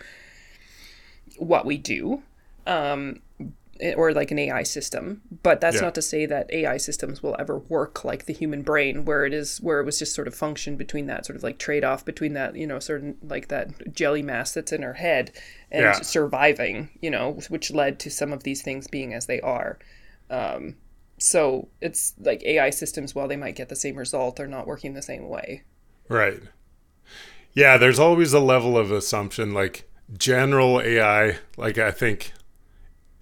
[1.38, 2.22] what we do.
[2.66, 3.20] Um,
[3.80, 5.82] eh, or like an AI system, but that's Yeah.
[5.82, 9.34] not to say that AI systems will ever work like the human brain, where it
[9.34, 12.04] is, where it was just sort of function between that sort of like trade off
[12.04, 15.32] between that, you know, sort of like that jelly mass that's in our head
[15.72, 15.92] and Yeah.
[16.02, 19.78] surviving, you know, which led to some of these things being as they are.
[20.30, 20.76] Um,
[21.22, 24.94] so it's like AI systems, while they might get the same result, are not working
[24.94, 25.62] the same way.
[26.08, 26.40] Right.
[27.54, 32.32] Yeah, there's always a level of assumption like general AI, like I think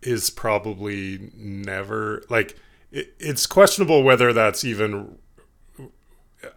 [0.03, 2.57] is probably never like
[2.91, 5.19] it, it's questionable whether that's even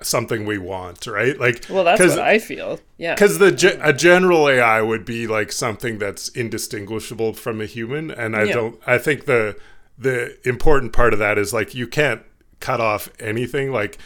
[0.01, 1.37] something we want, right?
[1.39, 2.79] Like Well, that's what I feel.
[2.97, 3.15] Yeah.
[3.15, 8.09] because the ge- a general AI would be like something that's indistinguishable from a human,
[8.09, 8.53] and I Yeah.
[8.53, 8.79] don't.
[8.87, 9.57] I think the
[9.97, 12.21] the important part of that is like you can't
[12.59, 13.71] cut off anything.
[13.71, 13.97] Like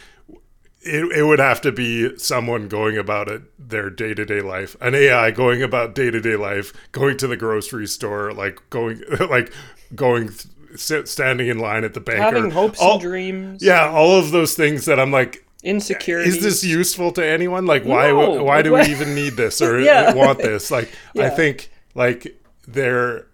[0.80, 4.76] it, it would have to be someone going about it their day to day life,
[4.80, 9.02] an AI going about day to day life, going to the grocery store, like going
[9.30, 9.52] like
[9.94, 10.28] going.
[10.28, 10.46] th-
[11.08, 14.30] standing in line at the bank, Having or hopes all- and dreams, yeah, all of
[14.32, 16.28] those things that I'm like, insecurity.
[16.28, 17.64] is this useful to anyone?
[17.64, 18.08] Like, why?
[18.08, 18.44] No.
[18.44, 20.12] why do we even need this or Yeah.
[20.14, 20.70] want this?
[20.70, 23.26] Like, I think like they're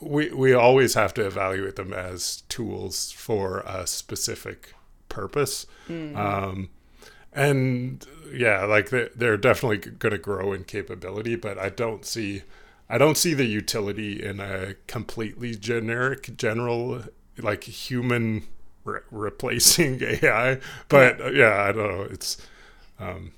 [0.00, 4.74] we we always have to evaluate them as tools for a specific
[5.08, 5.66] purpose.
[5.88, 6.16] Mm-hmm.
[6.16, 6.68] Um,
[7.32, 12.42] and yeah, like they're, they're definitely going to grow in capability, but I don't see.
[12.88, 17.02] I don't see the utility in a completely generic, general,
[17.36, 18.44] like human
[18.84, 20.60] re- replacing AI.
[20.88, 22.02] But uh, yeah, I don't know.
[22.02, 22.36] It's
[23.00, 23.32] um,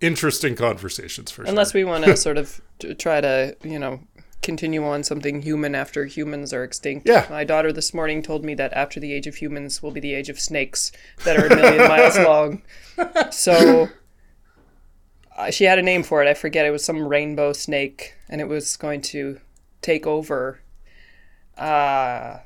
[0.00, 1.80] interesting conversations for Unless sure.
[1.80, 2.60] we want to sort of
[2.98, 4.00] try to, you know,
[4.42, 7.06] continue on something human after humans are extinct.
[7.08, 7.26] Yeah.
[7.28, 10.14] My daughter this morning told me that after the age of humans will be the
[10.14, 10.92] age of snakes
[11.24, 12.62] that are a million miles long.
[13.30, 13.88] So
[15.36, 16.28] uh, she had a name for it.
[16.28, 16.66] I forget.
[16.66, 19.40] It was some rainbow snake, and it was going to
[19.82, 20.60] take over.
[21.56, 22.38] Uh,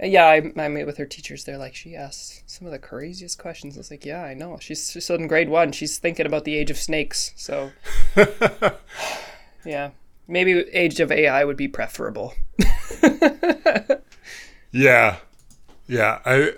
[0.00, 1.44] yeah, I, I met with her teachers.
[1.44, 3.76] They're like, she asks some of the craziest questions.
[3.76, 4.58] I was like, yeah, I know.
[4.60, 5.72] She's, she's still in grade one.
[5.72, 7.32] She's thinking about the age of snakes.
[7.36, 7.72] So,
[9.64, 9.90] yeah,
[10.28, 12.34] maybe age of AI would be preferable.
[14.70, 15.16] Yeah,
[15.86, 16.20] yeah.
[16.24, 16.52] I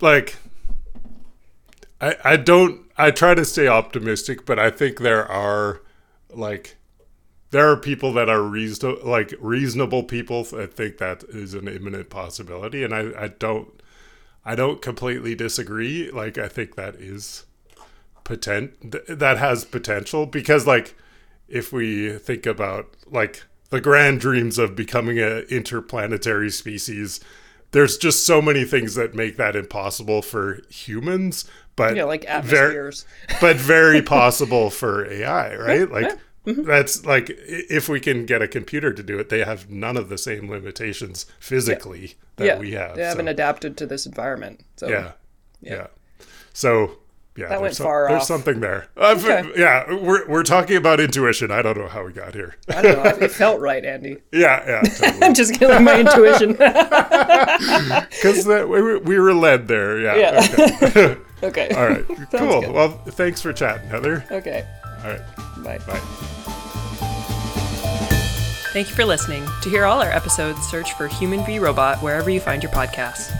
[0.00, 0.36] like.
[2.00, 2.82] I I don't.
[2.96, 5.82] I try to stay optimistic, but I think there are
[6.30, 6.76] like
[7.50, 10.44] there are people that are reasonable, like reasonable people.
[10.56, 13.68] that think that is an imminent possibility, and I I don't.
[14.44, 16.10] I don't completely disagree.
[16.10, 17.44] Like I think that is
[18.24, 20.94] potent th- that has potential because like
[21.52, 27.20] if we think about like the grand dreams of becoming an interplanetary species
[27.72, 31.44] there's just so many things that make that impossible for humans
[31.74, 33.06] but Yeah, like atmospheres.
[33.40, 35.90] but very possible for AI, right?
[35.90, 36.64] Like Mm-hmm.
[36.64, 40.08] that's like if we can get a computer to do it, they have none of
[40.08, 42.96] the same limitations physically that yeah, we have.
[42.96, 44.64] they haven't so, adapted to this environment.
[44.76, 45.12] So yeah,
[45.60, 45.86] yeah.
[46.52, 46.98] So
[47.36, 48.26] yeah, there's, went some- far there's off.
[48.26, 48.88] something there.
[48.96, 49.50] Uh, Okay.
[49.56, 51.50] Yeah, we're we're talking about intuition.
[51.50, 52.56] I don't know how we got here.
[52.68, 53.24] I don't know.
[53.24, 54.18] It felt right, Andy.
[54.32, 55.22] yeah, yeah, totally.
[55.22, 56.56] I'm just killing my intuition.
[58.22, 59.98] Because we, were- we were led there.
[59.98, 60.16] Yeah.
[60.16, 60.46] Yeah.
[60.82, 61.16] Okay.
[61.42, 61.68] okay.
[61.74, 62.06] All right.
[62.32, 62.60] cool.
[62.62, 62.72] good.
[62.72, 64.24] Well, thanks for chatting, Heather.
[64.30, 64.66] Okay.
[65.04, 65.20] All right.
[65.64, 65.78] Bye.
[65.86, 66.00] Bye.
[68.72, 69.44] Thank you for listening.
[69.62, 73.30] To hear all our episodes, search for Human v Robot wherever you find your podcasts.